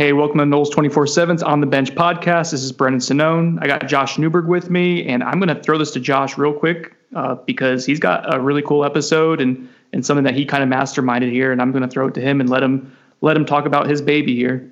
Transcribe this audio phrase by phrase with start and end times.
[0.00, 2.52] Hey, welcome to Noles 24 7's On the Bench podcast.
[2.52, 3.58] This is Brendan Sonnone.
[3.60, 6.52] I got Josh Newberg with me, and I'm going to throw this to Josh real
[6.52, 10.62] quick uh, because he's got a really cool episode and, and something that he kind
[10.62, 11.50] of masterminded here.
[11.50, 13.88] And I'm going to throw it to him and let him let him talk about
[13.88, 14.70] his baby here.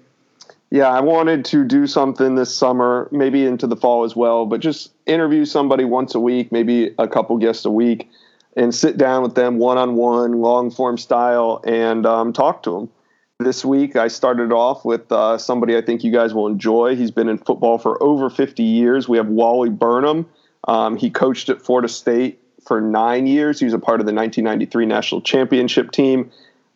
[0.70, 4.60] Yeah, I wanted to do something this summer, maybe into the fall as well, but
[4.60, 8.08] just interview somebody once a week, maybe a couple guests a week,
[8.56, 12.70] and sit down with them one on one, long form style, and um, talk to
[12.70, 12.90] them
[13.38, 16.96] this week, I started off with uh, somebody I think you guys will enjoy.
[16.96, 19.08] He's been in football for over 50 years.
[19.08, 20.26] We have Wally Burnham.
[20.66, 23.58] Um, he coached at Florida State for nine years.
[23.58, 26.30] He was a part of the 1993 national championship team.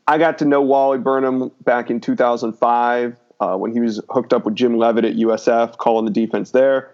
[0.07, 4.45] I got to know Wally Burnham back in 2005 uh, when he was hooked up
[4.45, 6.91] with Jim Leavitt at USF, calling the defense there.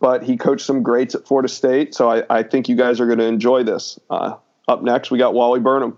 [0.00, 3.06] But he coached some greats at Florida State, so I, I think you guys are
[3.06, 3.98] going to enjoy this.
[4.10, 4.34] Uh,
[4.66, 5.96] up next, we got Wally Burnham.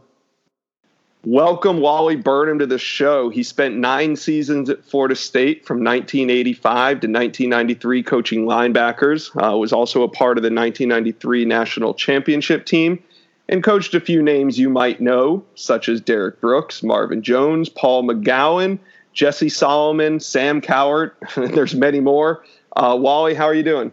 [1.28, 3.30] Welcome Wally Burnham to the show.
[3.30, 9.32] He spent nine seasons at Florida State from 1985 to 1993 coaching linebackers.
[9.34, 13.02] Uh, was also a part of the 1993 national championship team
[13.48, 18.04] and coached a few names you might know, such as Derrick Brooks, Marvin Jones, Paul
[18.04, 18.78] McGowan,
[19.12, 21.14] Jesse Solomon, Sam Cowart.
[21.54, 22.44] There's many more.
[22.76, 23.90] Uh, Wally, how are you doing?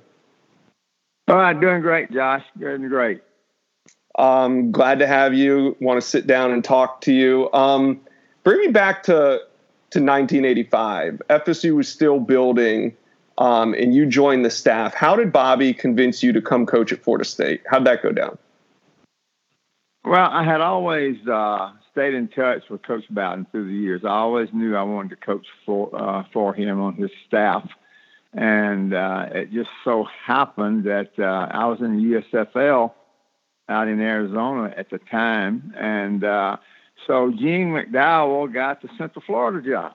[1.28, 2.44] All right, doing great, Josh.
[2.60, 3.24] Doing great.
[4.18, 5.76] Um, glad to have you.
[5.80, 7.52] Want to sit down and talk to you.
[7.54, 8.00] Um,
[8.44, 9.42] bring me back to
[9.92, 11.22] to 1985.
[11.30, 12.96] FSU was still building,
[13.38, 14.94] um, and you joined the staff.
[14.94, 17.62] How did Bobby convince you to come coach at Florida State?
[17.70, 18.38] How'd that go down?
[20.04, 24.02] Well, I had always uh, stayed in touch with Coach Bowden through the years.
[24.04, 27.68] I always knew I wanted to coach for uh, for him on his staff,
[28.34, 32.92] and uh, it just so happened that uh, I was in the USFL
[33.70, 35.74] out in Arizona at the time.
[35.78, 36.58] And uh,
[37.08, 39.94] so Gene McDowell got the Central Florida job.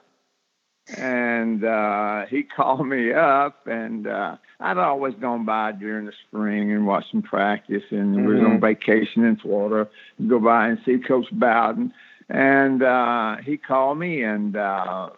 [0.97, 6.71] And uh, he called me up, and uh, I'd always gone by during the spring
[6.71, 7.83] and watched some practice.
[7.91, 8.25] And mm-hmm.
[8.25, 8.65] we were on mm-hmm.
[8.65, 9.89] vacation in Florida,
[10.27, 11.93] go by and see Coach Bowden.
[12.27, 15.09] And uh, he called me, and uh,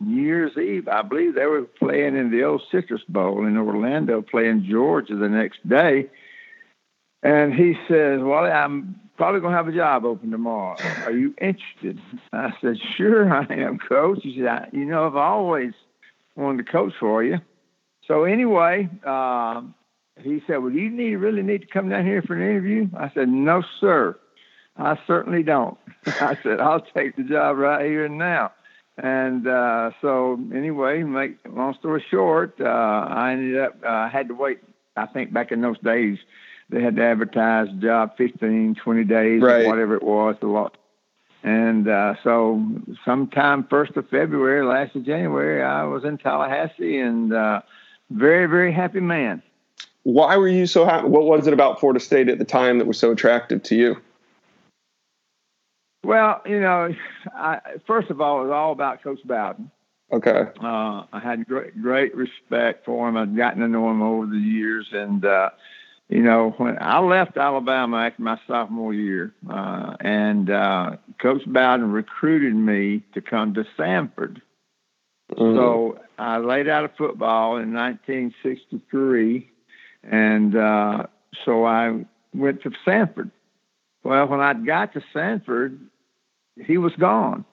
[0.00, 4.22] New Year's Eve, I believe they were playing in the old Citrus Bowl in Orlando,
[4.22, 6.08] playing Georgia the next day.
[7.22, 10.76] And he says, Well, I'm probably going to have a job open tomorrow.
[11.04, 12.00] Are you interested?
[12.32, 14.20] I said, Sure, I am, coach.
[14.22, 15.72] He said, You know, I've always
[16.36, 17.38] wanted to coach for you.
[18.08, 19.62] So, anyway, uh,
[20.20, 22.88] he said, Well, you need really need to come down here for an interview?
[22.96, 24.18] I said, No, sir.
[24.76, 25.76] I certainly don't.
[26.06, 28.52] I said, I'll take the job right here and now.
[28.98, 34.28] And uh, so, anyway, make long story short, uh, I ended up, uh, I had
[34.28, 34.58] to wait,
[34.96, 36.18] I think back in those days,
[36.72, 39.66] they had to advertise the job 15, 20 days, right.
[39.66, 40.76] whatever it was, a lot.
[41.44, 42.64] And uh, so,
[43.04, 47.62] sometime first of February, last of January, I was in Tallahassee, and uh,
[48.10, 49.42] very, very happy man.
[50.04, 51.08] Why were you so happy?
[51.08, 53.96] What was it about Florida State at the time that was so attractive to you?
[56.04, 56.94] Well, you know,
[57.34, 59.70] I, first of all, it was all about Coach Bowden.
[60.12, 60.46] Okay.
[60.60, 63.16] Uh, I had great, great respect for him.
[63.16, 65.50] I'd gotten to know him over the years, and uh,
[66.12, 71.90] you know, when I left Alabama after my sophomore year, uh, and uh, Coach Bowden
[71.90, 74.42] recruited me to come to Samford.
[75.32, 75.56] Mm-hmm.
[75.56, 79.50] So I laid out of football in 1963,
[80.02, 81.06] and uh,
[81.46, 83.30] so I went to Samford.
[84.04, 85.78] Well, when I got to Samford,
[86.62, 87.46] he was gone.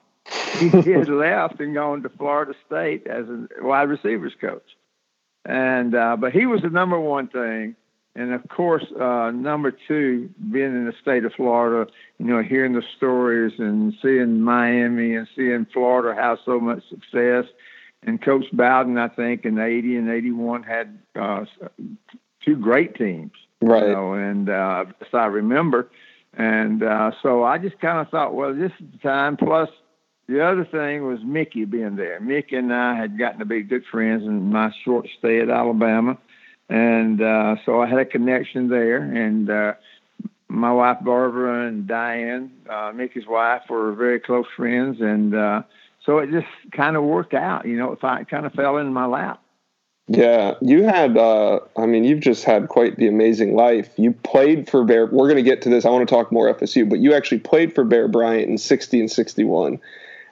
[0.58, 4.76] he had left and gone to Florida State as a wide receivers coach.
[5.46, 7.76] And uh, but he was the number one thing
[8.16, 12.72] and of course, uh, number two, being in the state of Florida, you know, hearing
[12.72, 17.44] the stories and seeing Miami and seeing Florida have so much success.
[18.02, 21.44] And Coach Bowden, I think, in '80 and '81 had uh,
[22.44, 23.86] two great teams, right?
[23.86, 25.88] You know, and uh, as I remember,
[26.34, 29.36] and uh, so I just kind of thought, well, this is the time.
[29.36, 29.68] Plus,
[30.28, 32.18] the other thing was Mickey being there.
[32.20, 36.16] Mickey and I had gotten to be good friends in my short stay at Alabama
[36.70, 39.02] and uh, so I had a connection there.
[39.02, 39.74] And uh,
[40.48, 45.62] my wife Barbara and Diane, uh, Mickey's wife, were very close friends, and uh,
[46.04, 47.66] so it just kind of worked out.
[47.66, 49.42] You know, it kind of fell in my lap.
[50.06, 51.16] Yeah, you had.
[51.16, 53.90] Uh, I mean, you've just had quite the amazing life.
[53.96, 55.06] You played for Bear.
[55.06, 55.84] We're going to get to this.
[55.84, 59.00] I want to talk more FSU, but you actually played for Bear Bryant in '60
[59.00, 59.80] and '61.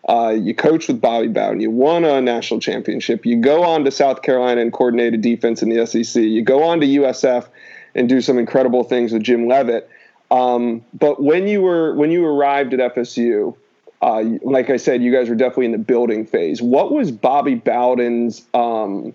[0.09, 1.61] Uh, you coach with Bobby Bowden.
[1.61, 3.27] You won a national championship.
[3.27, 6.23] You go on to South Carolina and coordinate a defense in the SEC.
[6.23, 7.47] You go on to USF
[7.95, 9.89] and do some incredible things with Jim Leavitt.
[10.31, 13.55] Um, but when you were when you arrived at FSU,
[14.01, 16.63] uh, like I said, you guys were definitely in the building phase.
[16.63, 19.15] What was Bobby Bowden's um,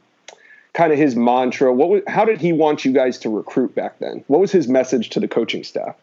[0.73, 1.73] kind of his mantra?
[1.73, 4.23] What was, how did he want you guys to recruit back then?
[4.27, 5.95] What was his message to the coaching staff?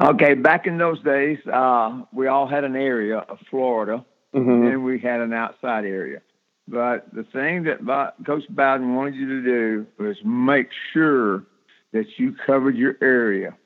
[0.00, 4.04] Okay, back in those days, uh, we all had an area of Florida,
[4.34, 4.66] mm-hmm.
[4.66, 6.22] and we had an outside area.
[6.66, 7.80] But the thing that
[8.24, 11.44] Coach Bowden wanted you to do was make sure
[11.92, 13.56] that you covered your area.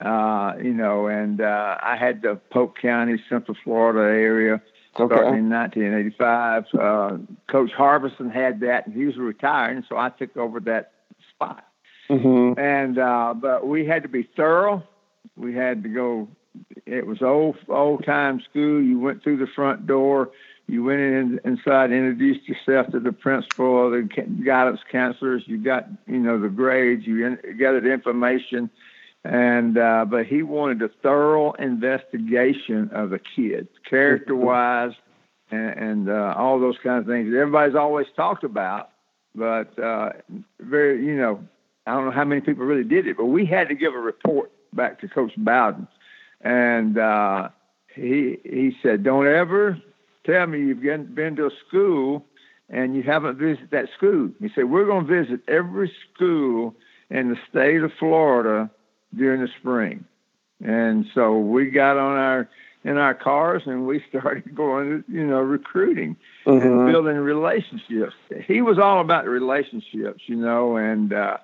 [0.00, 4.54] Uh, you know, and uh, I had the Polk County, Central Florida area
[4.98, 5.14] okay.
[5.14, 6.64] starting in 1985.
[6.72, 7.18] Uh,
[7.50, 10.92] Coach Harbison had that, and he was retiring, so I took over that
[11.34, 11.64] spot.
[12.08, 12.58] Mm-hmm.
[12.58, 14.82] And uh, but we had to be thorough.
[15.36, 16.28] We had to go.
[16.86, 18.82] It was old old time school.
[18.82, 20.30] You went through the front door.
[20.66, 24.02] You went in inside, introduced yourself to the principal, the
[24.44, 25.42] guidance counselors.
[25.46, 27.06] You got you know the grades.
[27.06, 28.70] You in, gathered information
[29.24, 34.92] and uh, but he wanted a thorough investigation of the kids, character wise,
[35.50, 38.90] and, and uh, all those kind of things everybody's always talked about.
[39.34, 40.10] But uh,
[40.58, 41.40] very, you know,
[41.86, 43.98] I don't know how many people really did it, but we had to give a
[43.98, 45.88] report back to Coach Bowden,
[46.40, 47.48] and uh,
[47.94, 49.78] he he said, "Don't ever
[50.24, 52.26] tell me you've been to a school
[52.68, 56.74] and you haven't visited that school." He said, "We're going to visit every school
[57.10, 58.70] in the state of Florida."
[59.14, 60.04] during the spring.
[60.62, 62.48] And so we got on our
[62.82, 66.66] in our cars and we started going, you know, recruiting mm-hmm.
[66.66, 68.14] and building relationships.
[68.46, 71.38] He was all about relationships, you know, and uh,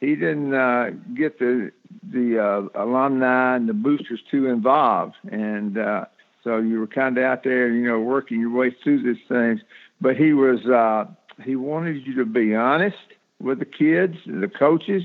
[0.00, 6.04] he didn't uh, get the the uh, alumni and the boosters too involved, and uh,
[6.44, 9.60] so you were kind of out there, you know, working your way through these things.
[10.00, 11.06] But he was uh,
[11.44, 12.96] he wanted you to be honest
[13.40, 15.02] with the kids, the coaches,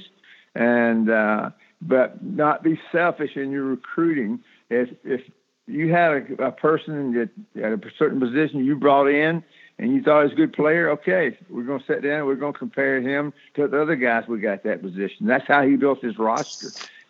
[0.55, 1.49] and uh,
[1.81, 4.39] but not be selfish in your recruiting.
[4.69, 5.21] If if
[5.67, 9.43] you had a, a person that at a certain position you brought in
[9.79, 12.25] and you thought he was a good player, okay, we're going to sit down.
[12.25, 15.27] We're going to compare him to the other guys we got that position.
[15.27, 16.69] That's how he built his roster.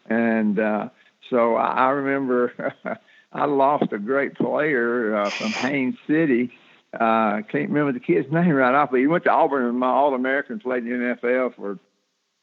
[0.09, 0.89] And uh,
[1.29, 2.73] so I, I remember
[3.33, 6.51] I lost a great player uh, from Haines City.
[6.99, 9.65] Uh, I uh, can't remember the kid's name right off, but he went to Auburn
[9.65, 11.79] and my All American played in the NFL for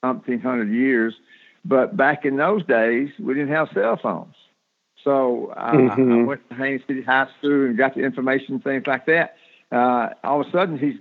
[0.04, 1.14] umpteen hundred years.
[1.64, 4.34] But back in those days, we didn't have cell phones.
[5.04, 6.12] So uh, mm-hmm.
[6.12, 9.36] I went to Haines City High School and got the information, and things like that.
[9.72, 10.96] Uh, all of a sudden, he's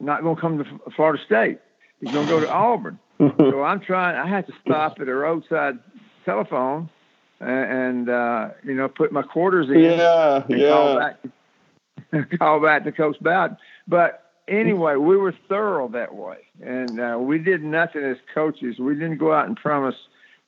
[0.00, 0.64] not going to come to
[0.96, 1.60] Florida State.
[2.00, 2.98] He's going to go to Auburn.
[3.18, 4.16] so I'm trying.
[4.16, 5.78] I had to stop at a roadside
[6.24, 6.88] telephone
[7.40, 9.98] and, and uh, you know put my quarters in.
[9.98, 10.68] Yeah, and yeah.
[10.68, 11.18] Call back,
[12.38, 13.56] call back to Coach Bowden.
[13.86, 18.78] But anyway, we were thorough that way, and uh, we did nothing as coaches.
[18.78, 19.96] We didn't go out and promise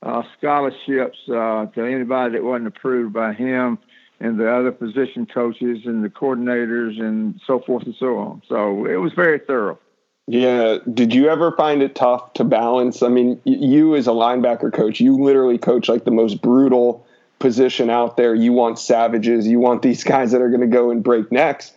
[0.02, 3.78] uh, scholarships uh, to anybody that wasn't approved by him
[4.20, 8.42] and the other position coaches and the coordinators and so forth and so on.
[8.48, 9.78] So it was very thorough.
[10.26, 10.78] Yeah.
[10.92, 13.02] Did you ever find it tough to balance?
[13.02, 17.06] I mean, you as a linebacker coach, you literally coach like the most brutal
[17.38, 18.34] position out there.
[18.34, 19.46] You want savages.
[19.46, 21.72] You want these guys that are going to go and break necks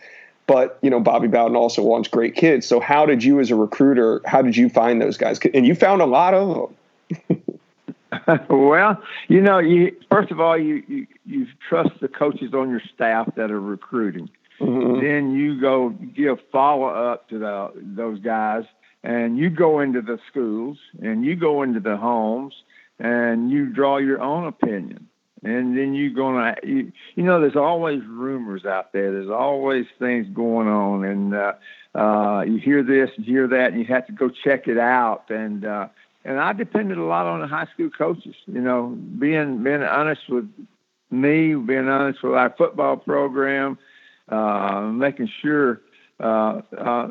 [0.50, 2.66] but you know Bobby Bowden also wants great kids.
[2.66, 5.38] So how did you, as a recruiter, how did you find those guys?
[5.54, 6.76] And you found a lot of them.
[8.50, 12.82] well, you know, you first of all you, you you trust the coaches on your
[12.94, 14.30] staff that are recruiting.
[14.60, 15.04] Mm-hmm.
[15.04, 18.64] Then you go give follow up to the, those guys,
[19.02, 22.54] and you go into the schools and you go into the homes
[22.98, 25.08] and you draw your own opinion
[25.42, 30.26] and then you're gonna you, you know there's always rumors out there there's always things
[30.34, 31.52] going on and uh
[31.94, 35.30] uh you hear this you hear that and you have to go check it out
[35.30, 35.88] and uh
[36.24, 40.22] and I depended a lot on the high school coaches you know being being honest
[40.28, 40.50] with
[41.10, 43.78] me being honest with our football program
[44.28, 45.80] uh making sure
[46.20, 47.10] uh uh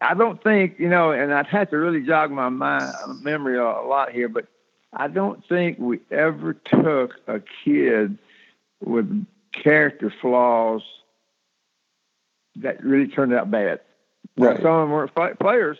[0.00, 3.62] I don't think, you know, and I'd have to really jog my mind, memory a
[3.62, 4.46] lot here, but
[4.92, 8.18] I don't think we ever took a kid
[8.80, 10.82] with character flaws
[12.56, 13.80] that really turned out bad.
[14.36, 14.56] Right.
[14.56, 15.78] Some of them weren't players,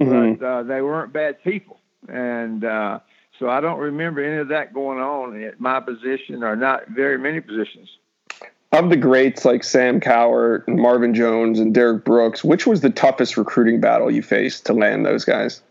[0.00, 0.34] mm-hmm.
[0.34, 1.80] but uh, they weren't bad people.
[2.08, 3.00] And uh,
[3.38, 7.18] so I don't remember any of that going on at my position or not very
[7.18, 7.88] many positions.
[8.72, 12.90] Of the greats like Sam Cowart and Marvin Jones and Derrick Brooks, which was the
[12.90, 15.62] toughest recruiting battle you faced to land those guys?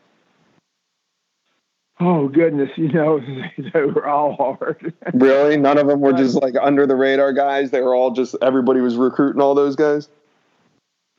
[2.00, 3.22] Oh goodness, you know
[3.74, 4.94] they were all hard.
[5.14, 7.72] really, none of them were just like under the radar guys.
[7.72, 10.10] They were all just everybody was recruiting all those guys.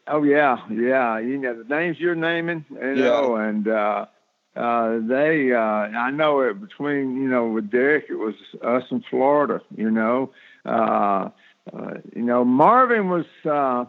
[0.08, 1.18] Oh yeah, yeah.
[1.18, 3.48] You know the names you're naming, you know, yeah.
[3.48, 4.06] and uh,
[4.54, 5.52] uh, they.
[5.52, 9.60] Uh, I know it between you know with Derrick, it was us in Florida.
[9.76, 10.30] You know,
[10.64, 11.30] Uh,
[11.72, 13.84] uh, you know, Marvin was uh,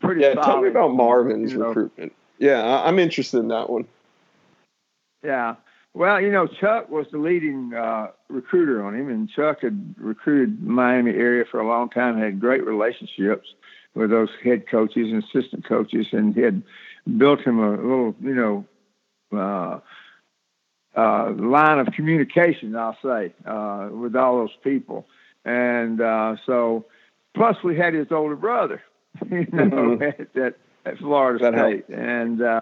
[0.00, 0.20] pretty.
[0.22, 1.66] Yeah, solid, tell me about Marvin's you know.
[1.68, 2.12] recruitment.
[2.38, 3.86] Yeah, I- I'm interested in that one.
[5.24, 5.56] Yeah.
[5.94, 10.62] Well, you know, Chuck was the leading uh, recruiter on him, and Chuck had recruited
[10.62, 12.18] Miami area for a long time.
[12.18, 13.48] Had great relationships
[13.96, 16.62] with those head coaches and assistant coaches, and he had
[17.16, 18.64] built him a little, you know,
[19.36, 19.80] uh,
[20.96, 22.76] uh, line of communication.
[22.76, 25.06] I'll say uh, with all those people,
[25.44, 26.84] and uh, so
[27.34, 28.82] plus we had his older brother,
[29.30, 30.02] you know, Mhm.
[30.20, 32.60] at, at, at Florida That State, and uh,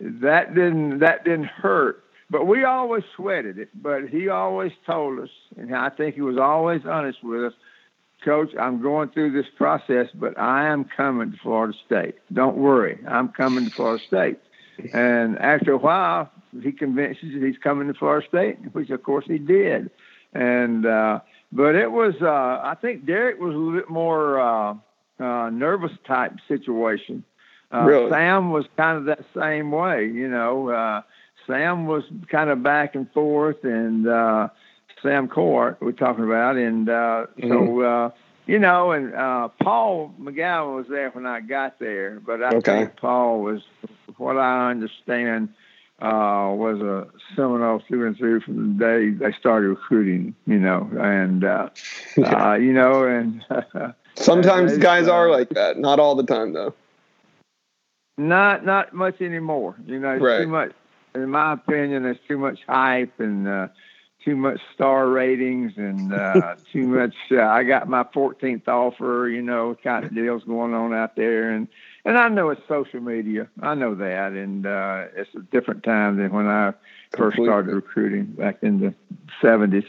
[0.00, 2.04] that didn't that didn't hurt.
[2.30, 3.70] But we always sweated it.
[3.74, 7.52] But he always told us, and I think he was always honest with us.
[8.24, 12.16] Coach, I'm going through this process, but I am coming to Florida State.
[12.32, 14.38] Don't worry, I'm coming to Florida State.
[14.94, 16.30] And after a while,
[16.62, 19.90] he convinces that he's coming to Florida State, which of course he did.
[20.32, 21.20] And uh,
[21.52, 24.74] but it was, uh, I think Derrick was a little bit more uh,
[25.18, 27.24] uh, nervous type situation.
[27.72, 28.10] Uh, Really?
[28.10, 30.70] Sam was kind of that same way, you know.
[30.70, 31.02] Uh,
[31.46, 34.48] Sam was kind of back and forth, and uh,
[35.02, 38.10] Sam Cowart we're talking about, and uh, so uh,
[38.46, 42.72] you know, and uh, Paul McGowan was there when I got there, but I Okay.
[42.72, 43.62] think Paul was,
[44.16, 45.48] what I understand,
[46.00, 50.88] uh, was a Seminole through and through from the day they started recruiting, you know,
[50.98, 51.68] and uh,
[52.24, 53.44] uh, you know, and
[54.16, 55.78] Sometimes guys uh, are like that.
[55.78, 56.74] Not all the time, though.
[58.18, 59.76] Not not much anymore.
[59.86, 60.36] You know, Right.
[60.36, 60.72] too much.
[61.14, 63.68] In my opinion, there's too much hype and uh,
[64.24, 67.14] too much star ratings and uh, too much.
[67.30, 69.28] Uh, I got my 14th offer.
[69.28, 71.68] You know, kind of deals going on out there, and
[72.04, 73.48] and I know it's social media.
[73.62, 76.72] I know that, and uh, it's a different time than when I
[77.10, 77.46] first Completely.
[77.46, 78.94] started recruiting back in the
[79.42, 79.84] 70s.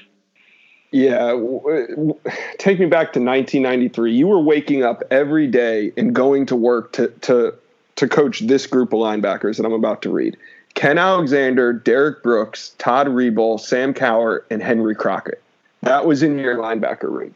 [0.92, 2.20] Yeah, w- w-
[2.58, 4.14] take me back to 1993.
[4.14, 7.54] You were waking up every day and going to work to to
[7.96, 10.36] to coach this group of linebackers that I'm about to read:
[10.74, 15.42] Ken Alexander, Derrick Brooks, Todd Rebol, Sam Cowart, and Henry Crockett.
[15.82, 17.34] That was in your linebacker room.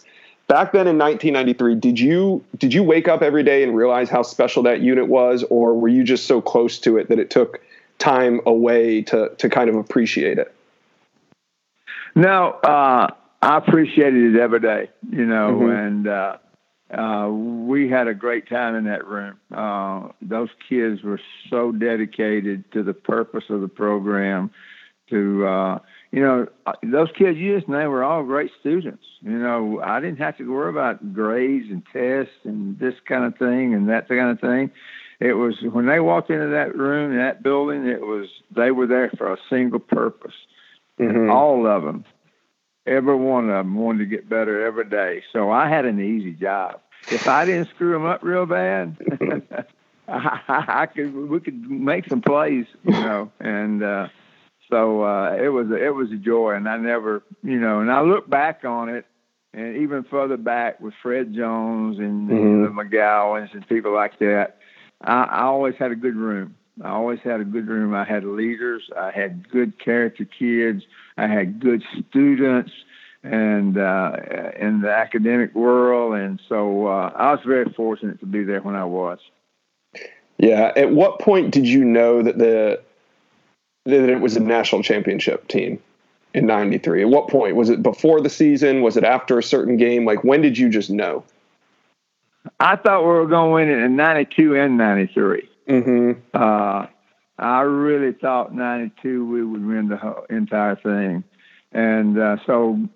[0.48, 4.22] Back then in 1993, did you did you wake up every day and realize how
[4.22, 7.62] special that unit was, or were you just so close to it that it took
[7.98, 10.54] time away to to kind of appreciate it?
[12.14, 13.08] No, uh,
[13.42, 15.88] I appreciated it every day, you know, Mhm.
[15.88, 16.38] and uh,
[16.98, 19.38] uh, we had a great time in that room.
[19.54, 24.52] Uh, those kids were so dedicated to the purpose of the program.
[25.12, 25.80] To uh,
[26.12, 29.04] you know, uh, those kids you just named were all great students.
[29.22, 33.38] You know, I didn't have to worry about grades and tests and this kind of
[33.38, 34.72] thing and that kind of thing.
[35.20, 39.12] It was when they walked into that room, that building, it was they were there
[39.18, 40.34] for a single purpose
[41.00, 41.32] Mhm.
[41.32, 42.06] all of them,
[42.86, 45.24] every one of them wanted to get better every day.
[45.34, 46.80] So I had an easy job.
[47.10, 48.98] If I didn't screw them up real bad,
[50.08, 53.32] I, I could we could make some plays, you know.
[53.40, 54.08] And uh,
[54.70, 57.80] so uh, it was a, it was a joy, and I never, you know.
[57.80, 59.06] And I look back on it,
[59.54, 62.64] and even further back with Fred Jones and Mhm.
[62.64, 64.58] the McGowans and people like that.
[65.02, 66.56] I, I always had a good room.
[66.84, 67.94] I always had a good room.
[67.96, 68.90] I had leaders.
[68.98, 70.84] I had good character kids.
[71.18, 72.72] I had good students,
[73.26, 74.16] and uh,
[74.60, 76.16] in the academic world.
[76.16, 79.20] And so uh, I was very fortunate to be there when I was.
[80.38, 80.72] Yeah.
[80.76, 82.82] At what point did you know that the
[83.86, 85.80] that it was a national championship team
[86.34, 87.04] in '93?
[87.04, 88.82] At what point was it before the season?
[88.82, 90.06] Was it after a certain game?
[90.06, 91.24] Like when did you just know?
[92.60, 95.50] I thought we were going to win it in '92 and '93.
[95.68, 96.20] Mm-hmm.
[96.34, 96.86] Uh,
[97.40, 101.24] I really thought '92 we would win the whole, entire thing,
[101.72, 102.88] and uh, so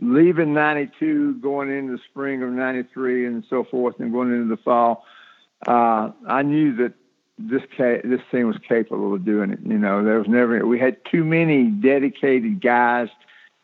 [0.00, 4.62] leaving '92, going into the spring of '93, and so forth, and going into the
[4.62, 5.04] fall,
[5.66, 6.94] uh, I knew that
[7.38, 9.60] this ca- this team was capable of doing it.
[9.62, 13.08] You know, there was never we had too many dedicated guys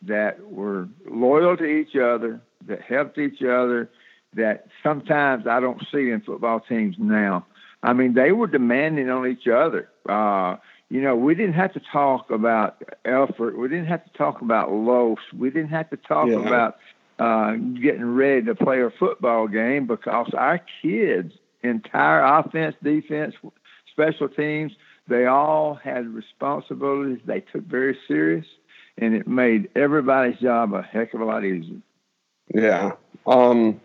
[0.03, 3.89] that were loyal to each other, that helped each other,
[4.35, 7.45] that sometimes I don't see in football teams now.
[7.81, 9.89] I mean, they were demanding on each other.
[10.07, 10.57] Uh,
[10.93, 13.57] you know, we didn't have to talk about effort.
[13.57, 15.23] We didn't have to talk about loafs.
[15.35, 16.37] We didn't have to talk Yeah.
[16.37, 16.77] about
[17.17, 21.33] uh, getting ready to play a football game because our kids,
[21.63, 23.33] entire offense, defense,
[23.89, 24.73] special teams,
[25.07, 28.45] they all had responsibilities they took very serious,
[28.99, 31.81] and it made everybody's job a heck of a lot easier.
[32.53, 32.91] Yeah.
[33.25, 33.81] Um,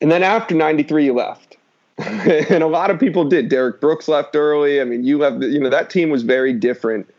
[0.00, 1.58] and then after '93, you left,
[2.50, 3.48] and a lot of people did.
[3.48, 4.80] Derrick Brooks left early.
[4.80, 5.42] I mean, you left.
[5.42, 7.12] You know, that team was very different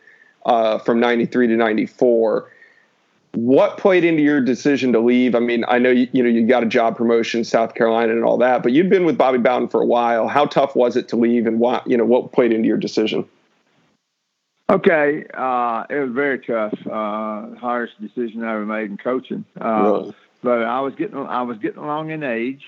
[0.45, 2.49] uh, from '93 to '94.
[3.33, 5.35] what played into your decision to leave?
[5.35, 8.23] I mean, I know you, you know you got a job promotion, South Carolina, and
[8.23, 10.27] all that, but you'd been with Bobby Bowden for a while.
[10.27, 13.25] How tough was it to leave, and what you know what played into your decision?
[14.69, 16.73] Okay, uh, it was very tough.
[16.85, 19.43] Uh, hardest decision I ever made in coaching.
[19.59, 20.15] Uh, really?
[20.43, 22.63] But I was getting I was getting along in age.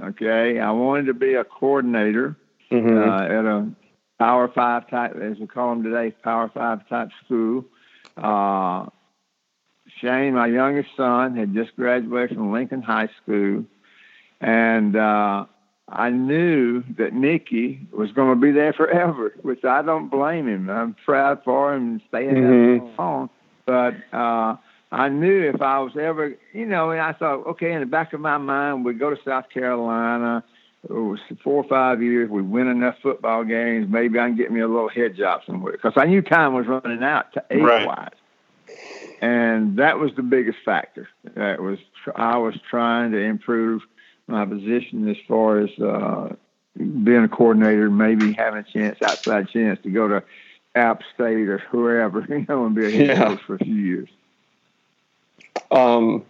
[0.00, 2.36] Okay, I wanted to be a coordinator
[2.70, 2.98] mm-hmm.
[2.98, 3.68] Uh, at a
[4.18, 7.64] Power Five type, as we call them today, Power Five type school.
[8.16, 8.86] Uh,
[10.00, 13.64] Shane, my youngest son, had just graduated from Lincoln High School,
[14.40, 15.46] and uh,
[15.88, 20.68] I knew that Mickey was going to be there forever, which I don't blame him.
[20.68, 22.96] I'm proud for him and staying mm-hmm.
[22.96, 23.30] home.
[23.64, 24.56] But uh,
[24.90, 28.12] I knew if I was ever, you know, and I thought, okay, in the back
[28.14, 30.42] of my mind, we'd go to South Carolina.
[30.88, 32.30] It was four or five years.
[32.30, 33.86] We win enough football games.
[33.90, 36.66] Maybe I can get me a little head job somewhere because I knew time was
[36.66, 38.14] running out to age right.
[39.20, 41.08] and that was the biggest factor.
[41.34, 41.78] That was
[42.14, 43.82] I was trying to improve
[44.26, 46.34] my position as far as uh,
[46.76, 50.22] being a coordinator, maybe having a chance, outside chance to go to
[50.74, 53.24] App State or whoever, you know, and be a head yeah.
[53.24, 54.08] coach for a few years.
[55.70, 56.24] Um,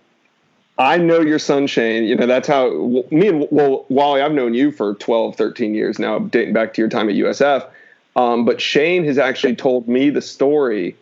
[0.78, 2.04] I know your son Shane.
[2.04, 2.71] You know that's how
[3.11, 4.23] me and well Wally.
[4.23, 7.68] I've known you for 12, 13 years now, dating back to your time at USF.
[8.14, 10.97] Um, but Shane has actually told me the story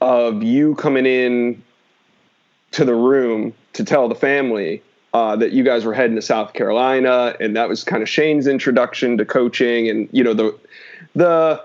[0.00, 1.62] of you coming in
[2.72, 4.82] to the room to tell the family
[5.14, 8.46] uh, that you guys were heading to South Carolina, and that was kind of Shane's
[8.46, 10.56] introduction to coaching, and you know the
[11.14, 11.62] the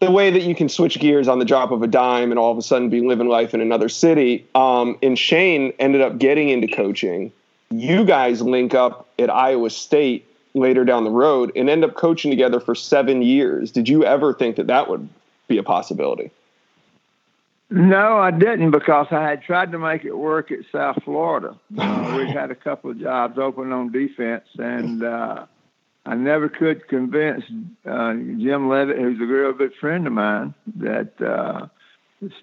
[0.00, 2.52] the way that you can switch gears on the drop of a dime and all
[2.52, 4.46] of a sudden be living life in another city.
[4.54, 7.32] Um, and Shane ended up getting into coaching.
[7.70, 10.24] You guys link up at Iowa State
[10.54, 13.72] later down the road and end up coaching together for seven years.
[13.72, 15.08] Did you ever think that that would
[15.48, 16.30] be a possibility?
[17.70, 21.54] No, I didn't because I had tried to make it work at South Florida.
[21.76, 25.44] Uh, we had a couple of jobs open on defense, and uh,
[26.08, 27.44] I never could convince
[27.84, 31.66] uh, Jim Leavitt, who's a real good friend of mine, that uh,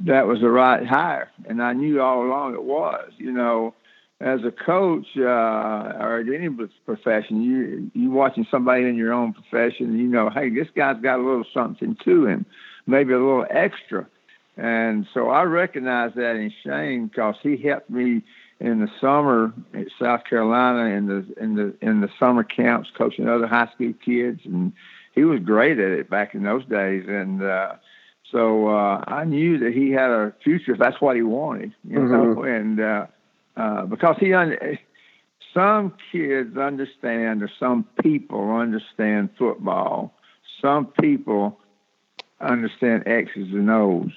[0.02, 1.32] that was the right hire.
[1.50, 3.12] And I knew all along it was.
[3.18, 3.74] You know,
[4.22, 6.50] as a coach uh, or any
[6.86, 11.20] profession, you you watching somebody in your own profession, you know, hey, this guy's got
[11.20, 12.46] a little something to him,
[12.86, 14.06] maybe a little extra
[14.58, 18.24] and so I recognized that in Shane because he helped me
[18.60, 23.28] in the summer at South Carolina in the in the in the summer camps coaching
[23.28, 24.72] other high school kids and
[25.14, 27.06] he was great at it back in those days.
[27.08, 27.76] And uh
[28.32, 30.74] so uh I knew that he had a future.
[30.74, 32.12] If that's what he wanted you mm-hmm.
[32.12, 33.08] know and uh
[33.58, 34.58] uh because he un-
[35.54, 40.14] some kids understand or some people understand football.
[40.62, 41.60] Some people
[42.42, 44.12] understand X's and O's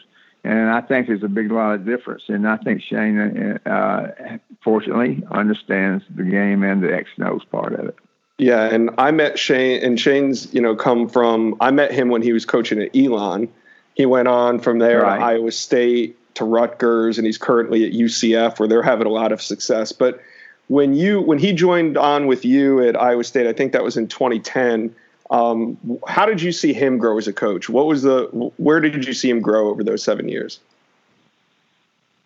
[0.45, 2.25] and I think there's a big lot of difference.
[2.29, 3.19] And I think Shane,
[3.67, 7.97] uh, fortunately, understands the game and the X knows part of it.
[8.39, 11.57] Yeah, and I met Shane, and Shane's, you know, come from.
[11.61, 13.49] I met him when he was coaching at Elon.
[13.95, 15.19] He went on from there right.
[15.19, 19.33] to Iowa State to Rutgers, and he's currently at UCF, where they're having a lot
[19.33, 19.91] of success.
[19.91, 20.21] But
[20.69, 23.97] when you when he joined on with you at Iowa State, I think that was
[23.97, 24.95] in 2010
[25.31, 27.69] um, how did you see him grow as a coach?
[27.69, 28.25] What was the
[28.57, 30.61] where did you see him grow over those seven years?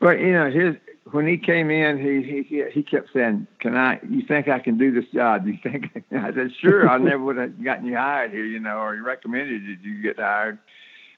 [0.01, 0.77] Well, you know, his
[1.11, 4.01] when he came in, he he he kept saying, "Can I?
[4.09, 5.47] You think I can do this job?
[5.47, 8.79] You think?" I said, "Sure." I never would have gotten you hired here, you know,
[8.79, 10.59] or recommended that you get hired.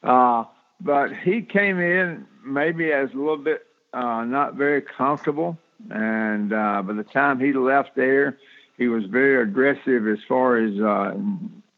[0.03, 0.45] Uh,
[0.81, 5.59] but he came in maybe as a little bit uh, not very comfortable,
[5.91, 8.39] and uh, by the time he left there,
[8.79, 11.15] he was very aggressive as far as uh,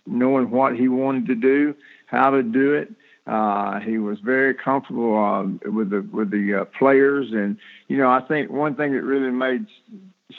[0.06, 1.74] knowing what he wanted to do,
[2.06, 2.92] how to do it.
[3.26, 7.56] Uh, he was very comfortable uh, with the with the uh, players, and
[7.88, 9.66] you know I think one thing that really made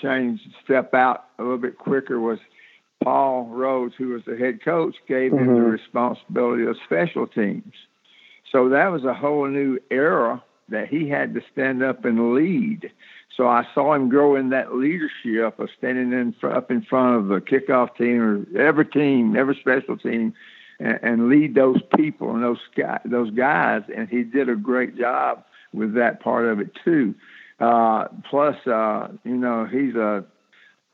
[0.02, 2.40] Shane step out a little bit quicker was
[3.04, 5.40] Paul Rhoads, who was the head coach, gave mm-hmm.
[5.40, 5.72] him the mm-hmm.
[5.72, 7.74] responsibility of special teams.
[8.52, 12.92] So that was a whole new era that he had to stand up and lead.
[13.38, 17.28] So I saw him grow in that leadership of standing in up in front of
[17.28, 20.34] the kickoff team or every team, every special team,
[20.80, 23.84] and, and lead those people and those guys, those guys.
[23.96, 27.14] And he did a great job with that part of it too.
[27.60, 30.26] Uh, plus, uh, you know, he's a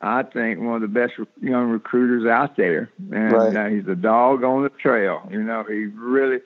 [0.02, 3.56] I think one of the best young recruiters out there, and right.
[3.56, 5.30] uh, he's a dog on the trail.
[5.32, 6.40] You know, he really,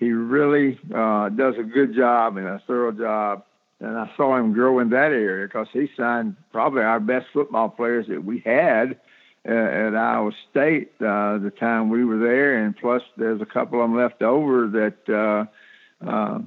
[0.00, 3.44] he really uh, does a good job and a thorough job
[3.84, 7.68] and I saw him grow in that area because he signed probably our best football
[7.68, 8.98] players that we had
[9.46, 13.82] uh, at Iowa State uh, the time we were there, and plus there's a couple
[13.82, 16.38] of them left over that uh, uh,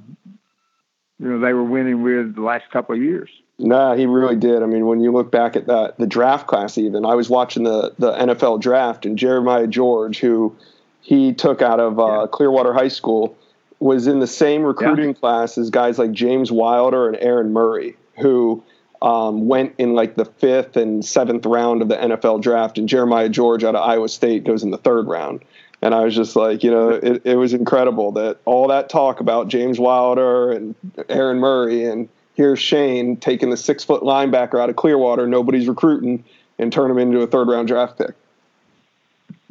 [1.18, 3.30] you know they were winning with the last couple of years.
[3.60, 4.62] Nah, he really did.
[4.62, 7.62] I mean, when you look back at that the draft class, even I was watching
[7.62, 10.56] the the NFL draft, and Jeremiah George, who
[11.00, 12.26] he took out of uh, yeah.
[12.32, 13.36] Clearwater High School,
[13.80, 15.14] was in the same recruiting yeah.
[15.14, 18.62] class as guys like James Wilder and Aaron Murray, who
[19.00, 23.28] um, went in like the fifth and seventh round of the NFL draft, and Jeremiah
[23.28, 25.42] George out of Iowa State goes in the third round.
[25.80, 29.20] And I was just like, you know, it, it was incredible that all that talk
[29.20, 30.74] about James Wilder and
[31.08, 36.24] Aaron Murray, and here's Shane taking the six foot linebacker out of Clearwater, nobody's recruiting,
[36.58, 38.14] and turn him into a third round draft pick.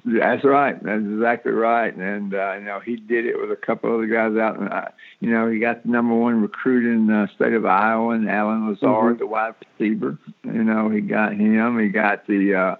[0.06, 0.82] That's right.
[0.84, 1.94] That's exactly right.
[1.94, 4.60] And uh, you know, he did it with a couple other guys out.
[4.60, 4.86] And uh,
[5.20, 8.70] you know, he got the number one recruit in the state of Iowa, and Allen
[8.70, 9.20] Lazard, mm-hmm.
[9.20, 10.18] the wide receiver.
[10.44, 11.80] You know, he got him.
[11.80, 12.76] He got the uh,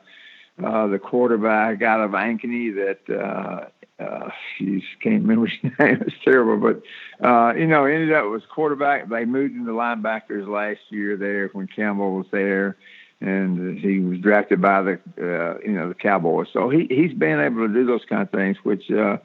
[0.66, 3.14] uh, the quarterback out of Ankeny that.
[3.14, 3.68] Uh,
[4.00, 6.04] uh, she can't remember his name.
[6.06, 9.10] It's terrible, but uh, you know, ended up was quarterback.
[9.10, 12.78] They moved into linebackers last year there when Campbell was there
[13.22, 16.48] and he was drafted by the uh, you know the Cowboys.
[16.54, 19.18] So he he's been able to do those kind of things, which uh,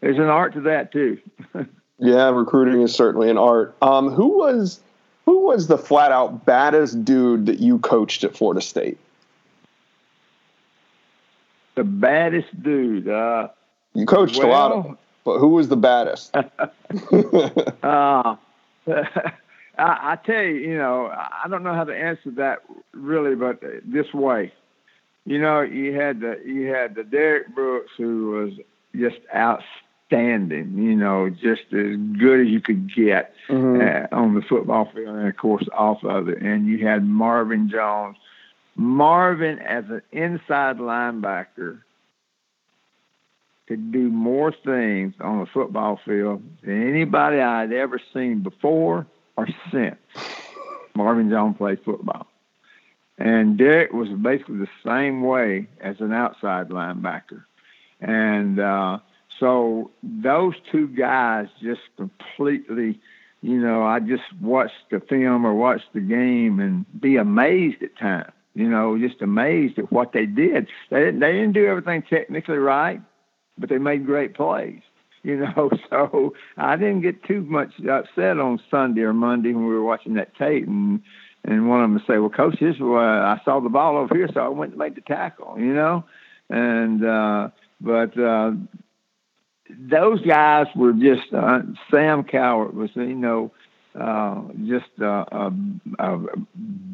[0.00, 1.18] there's an art to that too.
[1.98, 3.74] yeah, recruiting is certainly an art.
[3.80, 4.80] Um, who was
[5.24, 8.98] who was the flat out baddest dude that you coached at Florida State?
[11.74, 13.08] The baddest dude.
[13.08, 13.48] Uh,
[13.94, 16.34] you coached well, a lot of them, but who was the baddest?
[17.82, 18.36] uh,
[19.78, 22.62] I, I tell you, you know, I don't know how to answer that
[22.92, 24.52] really, but this way,
[25.24, 28.52] you know, you had the you had the Derrick Brooks who was
[28.96, 34.14] just outstanding, you know, just as good as you could get mm-hmm.
[34.14, 36.40] uh, on the football field, and of course off of it.
[36.42, 38.16] And you had Marvin Jones.
[38.74, 41.80] Marvin, as an inside linebacker,
[43.66, 49.06] could do more things on the football field than anybody I'd ever seen before
[49.38, 49.96] or since
[50.96, 52.26] Marvin Jones played football.
[53.18, 57.44] And Derrick was basically the same way as an outside linebacker.
[58.00, 58.98] And uh,
[59.38, 63.00] so those two guys just completely,
[63.40, 67.96] you know, I just watched the film or watched the game and be amazed at
[67.96, 70.66] times, you know, just amazed at what they did.
[70.90, 73.00] They didn't, they didn't do everything technically right,
[73.56, 74.82] but they made great plays
[75.22, 75.70] you know.
[75.90, 80.14] So I didn't get too much upset on Sunday or Monday when we were watching
[80.14, 81.00] that tape, and
[81.44, 84.28] and one of them say, "Well, coach, this was I saw the ball over here,
[84.32, 86.04] so I went and made the tackle," you know.
[86.50, 87.48] And uh,
[87.80, 88.52] but uh,
[89.70, 93.52] those guys were just uh, Sam Cowart was, you know.
[93.98, 95.52] Uh, just uh, a,
[95.98, 96.18] a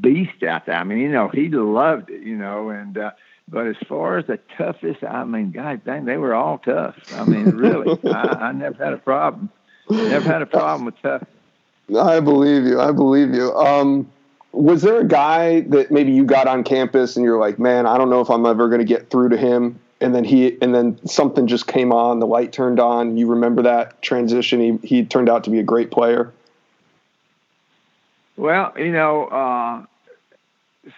[0.01, 0.77] beast out there.
[0.77, 3.11] I mean, you know, he loved it, you know, and uh,
[3.49, 6.97] but as far as the toughest, I mean, God dang, they were all tough.
[7.15, 9.51] I mean, really, I, I never had a problem.
[9.91, 11.25] Never had a problem with tough.
[11.99, 12.81] I believe you.
[12.81, 13.53] I believe you.
[13.55, 14.11] Um,
[14.53, 17.99] was there a guy that maybe you got on campus and you're like, man, I
[17.99, 19.79] don't know if I'm ever going to get through to him?
[20.01, 23.17] And then he, and then something just came on, the light turned on.
[23.17, 24.61] You remember that transition?
[24.61, 26.33] He he turned out to be a great player.
[28.37, 29.85] Well, you know, uh,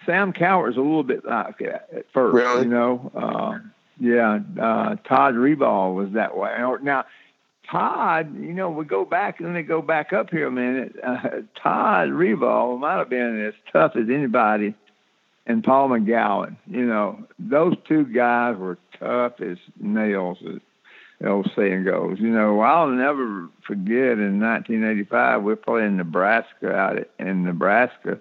[0.05, 2.35] Sam Cowart is a little bit like that at first.
[2.35, 2.63] Really?
[2.63, 3.59] You know, uh,
[3.99, 4.39] yeah.
[4.61, 6.55] Uh, Todd Rebol was that way.
[6.81, 7.05] Now,
[7.69, 10.95] Todd, you know, we go back and then go back up here a minute.
[11.03, 14.73] Uh, Todd Rebol might have been as tough as anybody,
[15.45, 16.57] and Paul McGowan.
[16.67, 20.59] You know, those two guys were tough as nails, as
[21.19, 22.19] the old saying goes.
[22.19, 28.19] You know, I'll never forget in 1985 we are playing Nebraska out in Nebraska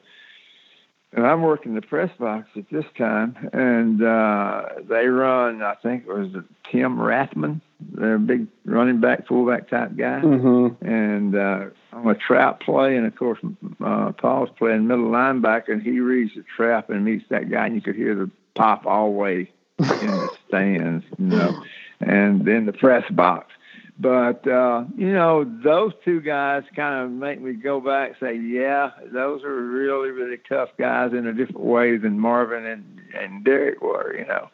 [1.13, 5.63] and I'm working the press box at this time, and uh, they run.
[5.63, 6.29] I think it was
[6.71, 10.85] Tim Rathman, their big running back, fullback type guy, mm-hmm.
[10.85, 13.39] and uh, I'm a trap play, and of course
[13.85, 17.75] uh, Paul's playing middle linebacker, and he reads the trap and meets that guy, and
[17.75, 21.63] you could hear the pop all the way in the stands, you know,
[22.01, 23.53] and in the press box.
[23.99, 28.37] But uh, you know, those two guys kind of make me go back and say,
[28.37, 33.45] yeah, those are really, really tough guys in a different way than Marvin and and
[33.45, 34.17] Derrick were.
[34.17, 34.51] You know.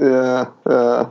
[0.00, 0.50] Yeah.
[0.70, 1.10] Yeah.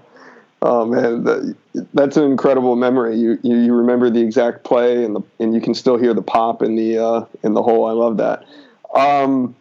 [0.61, 1.55] Oh man, that,
[1.93, 3.15] that's an incredible memory.
[3.15, 6.23] You, you, you remember the exact play and the and you can still hear the
[6.23, 7.85] pop in the uh, in the hole.
[7.85, 8.43] I love that.
[8.95, 9.55] Um,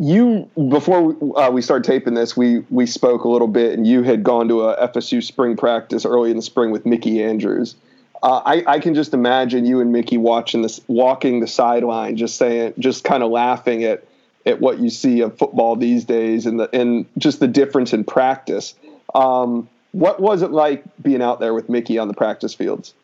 [0.00, 4.02] you before uh, we start taping this, we we spoke a little bit, and you
[4.02, 7.76] had gone to a FSU spring practice early in the spring with Mickey Andrews.
[8.22, 12.36] Uh, I, I can just imagine you and Mickey watching this, walking the sideline, just
[12.36, 14.04] saying, just kind of laughing at
[14.46, 18.04] at what you see of football these days, and the and just the difference in
[18.04, 18.74] practice.
[19.14, 22.94] Um, what was it like being out there with Mickey on the practice fields?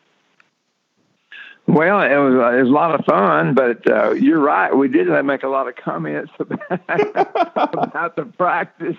[1.67, 4.73] Well, it was, it was a lot of fun, but uh, you're right.
[4.73, 6.79] We did make a lot of comments about,
[7.57, 8.95] about the practice,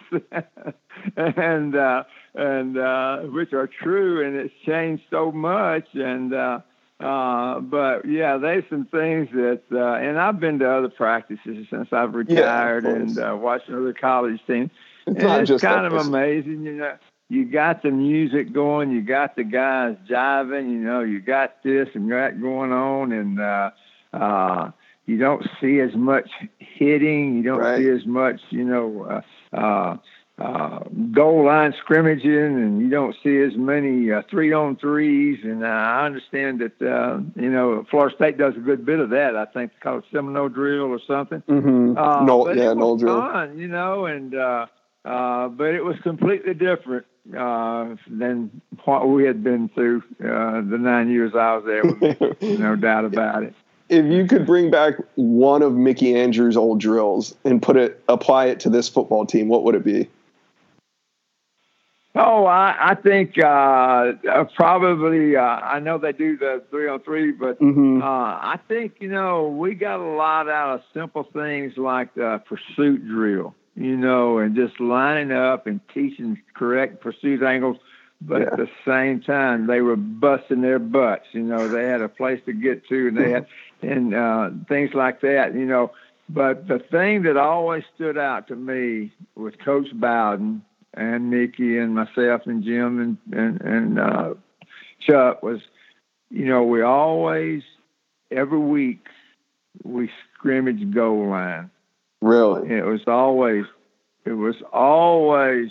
[1.16, 2.04] and uh,
[2.34, 5.88] and uh, which are true, and it's changed so much.
[5.94, 6.60] And uh,
[7.00, 11.88] uh, but yeah, there's some things that, uh, and I've been to other practices since
[11.90, 14.70] I've retired yeah, and uh, watching other college teams.
[15.06, 16.98] It's, and it's kind of amazing, you know
[17.28, 21.88] you got the music going, you got the guys jiving, you know, you got this
[21.94, 23.70] and that going on, and uh,
[24.14, 24.70] uh,
[25.06, 27.78] you don't see as much hitting, you don't right.
[27.78, 29.96] see as much, you know, uh, uh,
[30.38, 30.78] uh,
[31.12, 35.40] goal line scrimmaging, and you don't see as many uh, three on threes.
[35.42, 39.10] And uh, I understand that uh, you know Florida State does a good bit of
[39.10, 39.34] that.
[39.34, 41.42] I think they call it Seminole drill or something.
[41.48, 41.98] Mm-hmm.
[41.98, 43.20] Uh, no, yeah, no drill.
[43.20, 44.66] Fun, you know, and uh,
[45.04, 50.78] uh, but it was completely different uh, than what we had been through uh, the
[50.78, 52.58] nine years I was there.
[52.58, 53.54] no doubt about it.
[53.88, 58.46] If you could bring back one of Mickey Andrews' old drills and put it, apply
[58.46, 60.08] it to this football team, what would it be?
[62.14, 65.36] Oh, I, I think uh, uh, probably.
[65.36, 68.02] Uh, I know they do the three on three, but mm-hmm.
[68.02, 72.42] uh, I think you know we got a lot out of simple things like the
[72.46, 77.76] pursuit drill you know, and just lining up and teaching correct pursuit angles.
[78.20, 78.46] But yeah.
[78.48, 81.26] at the same time, they were busting their butts.
[81.30, 83.46] You know, they had a place to get to, and they had
[83.82, 85.54] and uh, things like that.
[85.54, 85.92] You know,
[86.28, 90.62] but the thing that always stood out to me with Coach Bowden
[90.94, 94.34] and Mickey and myself and Jim and and, and uh,
[94.98, 95.60] Chuck was,
[96.30, 97.62] you know, we always
[98.32, 99.06] every week
[99.84, 101.70] we scrimmage goal line
[102.20, 102.70] Really?
[102.70, 103.64] It was always
[104.24, 105.70] it was always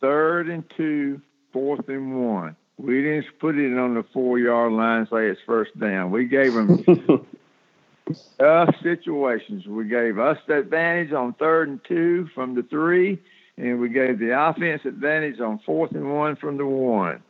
[0.00, 1.20] third and two,
[1.52, 2.56] fourth and one.
[2.78, 6.10] We didn't put it on the four yard line say it's first down.
[6.12, 6.84] We gave them
[8.38, 9.66] tough situations.
[9.66, 13.18] We gave us the advantage on third and two from the three,
[13.56, 17.22] and we gave the offense advantage on fourth and one from the one.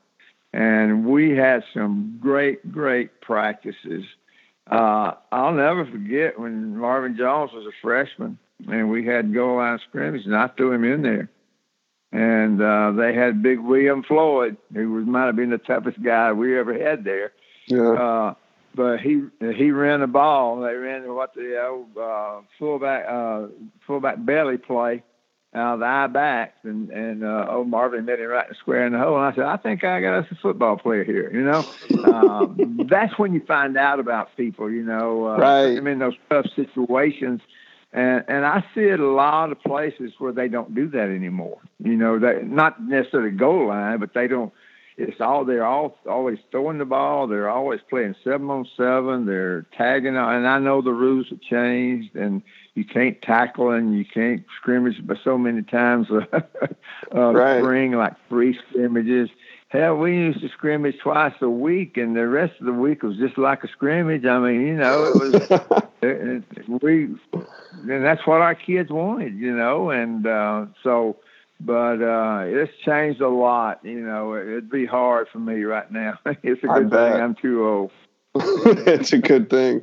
[0.52, 4.04] And we had some great, great practices
[4.70, 9.78] uh, I'll never forget when Marvin Jones was a freshman and we had goal line
[9.88, 11.31] scrimmage and I threw him in there.
[12.11, 16.33] And uh, they had big William Floyd, who was might have been the toughest guy
[16.33, 17.33] we ever had there.
[17.66, 17.92] Yeah.
[17.92, 18.35] Uh,
[18.74, 20.61] but he he ran the ball.
[20.61, 23.48] They ran what the old uh, fullback uh,
[23.87, 25.02] fullback belly play,
[25.54, 28.54] out of the eye backs, and and uh, old Marvin met him right in the
[28.56, 29.16] square in the hole.
[29.16, 31.30] And I said, I think I got us a football player here.
[31.32, 34.70] You know, um, that's when you find out about people.
[34.70, 35.76] You know, uh, right?
[35.76, 37.40] I mean, those tough situations.
[37.90, 41.58] And and I see it a lot of places where they don't do that anymore.
[41.82, 44.52] You know, they not necessarily goal line, but they don't
[44.98, 47.28] it's all they're all always throwing the ball.
[47.28, 49.26] They're always playing seven on seven.
[49.26, 52.42] They're tagging, and I know the rules have changed, and
[52.78, 56.40] you can't tackle and you can't scrimmage, but so many times uh,
[57.14, 57.60] uh, right.
[57.60, 59.28] spring like free scrimmages.
[59.68, 63.16] Hell, we used to scrimmage twice a week, and the rest of the week was
[63.18, 64.24] just like a scrimmage.
[64.24, 65.34] I mean, you know, it was
[66.02, 67.04] it, it, we,
[67.82, 71.16] and that's what our kids wanted, you know, and uh, so
[71.60, 73.80] but uh, it's changed a lot.
[73.82, 76.18] You know, it'd be hard for me right now.
[76.42, 77.90] it's a good thing I'm too old.
[78.34, 79.80] it's a good thing.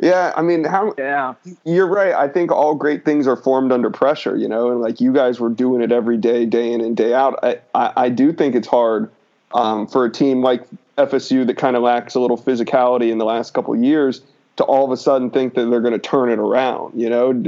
[0.00, 0.94] Yeah, I mean, how?
[0.98, 2.12] Yeah, you're right.
[2.12, 4.36] I think all great things are formed under pressure.
[4.36, 7.14] You know, and like you guys were doing it every day, day in and day
[7.14, 7.38] out.
[7.42, 9.10] I I, I do think it's hard
[9.54, 10.64] um, for a team like
[10.98, 14.22] FSU that kind of lacks a little physicality in the last couple of years
[14.56, 17.00] to all of a sudden think that they're going to turn it around.
[17.00, 17.44] You know,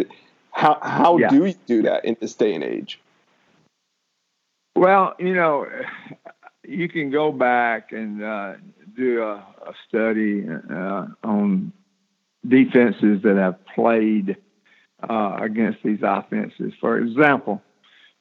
[0.53, 1.29] how how yeah.
[1.29, 2.99] do you do that in this day and age?
[4.75, 5.67] Well, you know,
[6.65, 8.55] you can go back and uh,
[8.99, 11.73] do a, a study uh, on
[12.47, 14.37] defenses that have played
[15.09, 16.73] uh, against these offenses.
[16.81, 17.63] For example,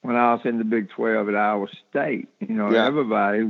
[0.02, 2.86] when I was in the Big 12 at Iowa State, you know, yeah.
[2.86, 3.50] everybody,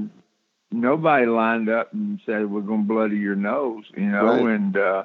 [0.72, 4.56] nobody lined up and said, we're going to bloody your nose, you know, right.
[4.56, 5.04] and uh,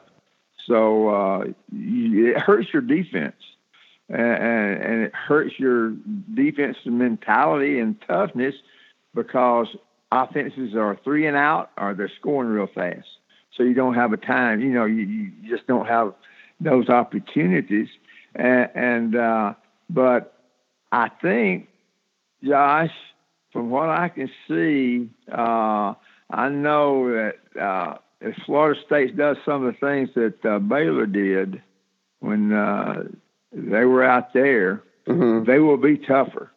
[0.66, 3.37] so uh, it hurts your defense
[4.08, 5.94] and, and it hurts your
[6.35, 8.54] defensive mentality and toughness
[9.14, 9.66] because
[10.12, 13.09] offenses are three and out or they're scoring real fast.
[13.57, 16.14] So you don't have a time, you know, you, you just don't have
[16.61, 17.88] those opportunities.
[18.35, 19.55] And, and uh,
[19.90, 20.35] but
[20.90, 21.68] I think,
[22.44, 22.92] Josh,
[23.53, 25.94] from what I can see, uh,
[26.31, 31.07] I know that uh, if Florida State does some of the things that uh, Baylor
[31.07, 31.62] did
[32.20, 33.05] when uh,
[33.53, 35.44] they were out there, mm-hmm.
[35.44, 36.51] they will be tougher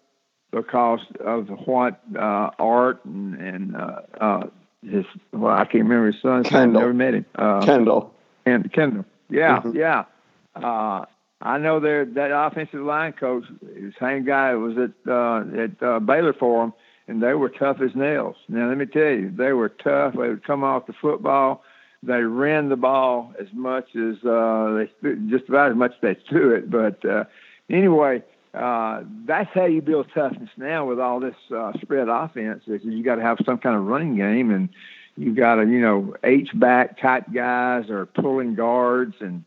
[0.55, 4.47] because of what uh, Art and, and uh, uh,
[4.81, 6.65] his well, I can't remember his son's Kendal.
[6.67, 6.73] name.
[6.81, 7.25] Never met him.
[7.35, 8.11] Uh, Kendal.
[8.45, 9.05] and Kendal.
[9.29, 9.75] Yeah, Mhm.
[9.75, 10.05] yeah.
[10.55, 11.05] Uh,
[11.41, 15.99] I know there that offensive line coach, the same guy was at uh, at uh,
[15.99, 16.73] Baylor for him,
[17.07, 18.37] and they were tough as nails.
[18.47, 20.13] Now let me tell you, they were tough.
[20.13, 21.63] They would come off the football.
[22.01, 26.17] They ran the ball as much as uh, they just about as much as they
[26.29, 26.69] threw it.
[26.71, 27.25] But uh,
[27.69, 28.23] anyway,
[28.55, 32.63] uh, that's how you build toughness now with all this uh, spread offense.
[32.67, 34.69] Is you got to have some kind of running game and
[35.17, 39.43] you got to, you know, H back type guys or pulling guards and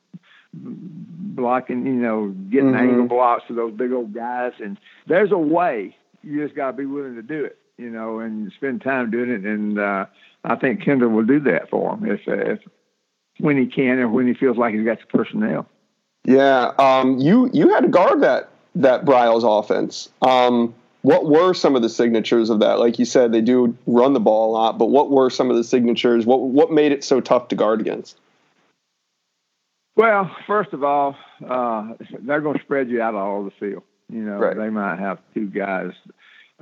[0.53, 2.81] blocking, you know, getting Mhm.
[2.81, 4.53] angle blocks to those big old guys.
[4.62, 5.97] And there's a way.
[6.23, 9.31] You just got to be willing to do it, you know, and spend time doing
[9.31, 9.44] it.
[9.44, 10.07] And uh,
[10.44, 12.61] I think Kendal will do that for him if, if
[13.38, 15.66] when he can or when he feels like he's got the personnel.
[16.25, 20.09] Yeah, um, you you had to guard that that Briles offense.
[20.23, 22.79] Um, what were some of the signatures of that?
[22.79, 25.57] Like you said, they do run the ball a lot, but what were some of
[25.57, 26.27] the signatures?
[26.27, 28.17] What what made it so tough to guard against?
[29.97, 33.83] Well, first of all, uh, they're going to spread you out all over the field.
[34.09, 34.57] You know, Right.
[34.57, 35.93] they might have two guys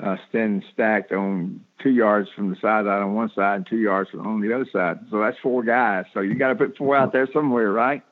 [0.02, 4.10] uh, standing stacked on two yards from the sideline on one side and two yards
[4.10, 5.00] from on the other side.
[5.10, 6.06] So that's four guys.
[6.14, 8.02] So you got to put four out there somewhere, right?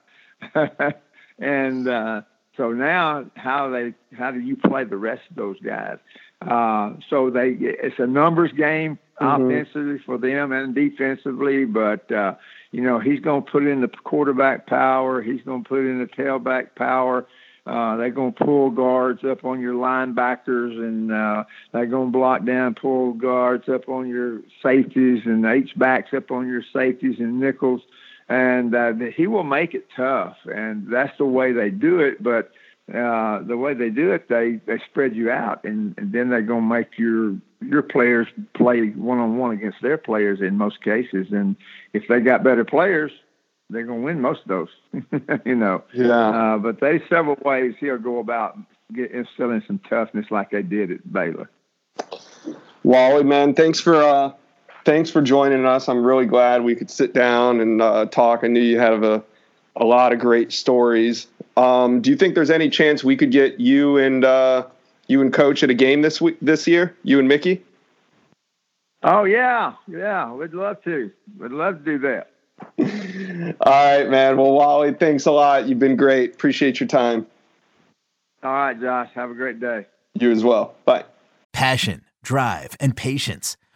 [1.38, 2.23] and uh,
[2.57, 5.99] so now, how they how do you play the rest of those guys?
[6.40, 9.47] Uh, so they it's a numbers game Mhm.
[9.47, 12.35] offensively for them and defensively, but uh,
[12.73, 15.23] you know he's going to put in the quarterback power.
[15.23, 17.25] He's going to put in the tailback power.
[17.67, 22.19] Uh, they're going to pull guards up on your linebackers, and uh, they're going to
[22.19, 27.19] block down, pull guards up on your safeties, and H backs up on your safeties
[27.19, 27.81] and nickels.
[28.29, 32.23] And uh, he will make it tough, and that's the way they do it.
[32.23, 32.53] But
[32.93, 36.43] uh, the way they do it, they they spread you out, and, and then they're
[36.43, 40.83] going to make your your players play one on one against their players in most
[40.83, 41.29] cases.
[41.31, 41.57] And
[41.93, 43.13] if they got better players,
[43.71, 44.69] they're going to win most of those.
[45.45, 45.83] you know.
[45.93, 48.59] Yeah, Uh, but there's several ways he'll go about
[48.95, 51.51] get, instilling some toughness like they did at Baylor.
[52.83, 54.33] Wally, man, thanks for uh,
[54.85, 55.88] thanks for joining us.
[55.88, 58.44] I'm really glad we could sit down and uh, talk.
[58.44, 59.23] I knew you have a
[59.77, 61.27] a lot of great stories.
[61.57, 64.66] Um, do you think there's any chance we could get you and uh,
[65.09, 66.94] you and Coach at a game this week this year?
[67.03, 67.62] You and Mickey?
[69.03, 71.11] Oh yeah, yeah, we'd love to.
[71.38, 72.31] We'd love to do that.
[73.61, 74.37] All right, man.
[74.37, 75.66] Well, Wally, thanks a lot.
[75.66, 76.35] You've been great.
[76.35, 77.27] Appreciate your time.
[78.42, 79.11] All right, Josh.
[79.14, 79.87] Have a great day.
[80.14, 80.75] You as well.
[80.85, 81.05] Bye.
[81.53, 83.57] Passion, drive, and patience.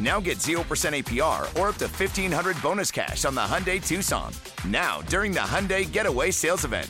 [0.00, 4.32] Now get 0% APR or up to 1500 bonus cash on the Hyundai Tucson.
[4.66, 6.88] Now, during the Hyundai Getaway Sales Event.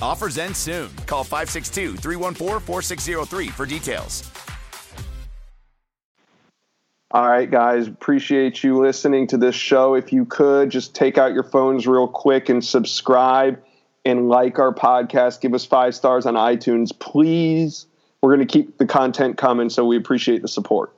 [0.00, 0.90] Offers end soon.
[1.06, 4.30] Call 562 314 4603 for details.
[7.14, 9.94] All right, guys, appreciate you listening to this show.
[9.94, 13.62] If you could just take out your phones real quick and subscribe
[14.04, 17.86] and like our podcast, give us five stars on iTunes, please.
[18.20, 20.92] We're going to keep the content coming, so we appreciate the support.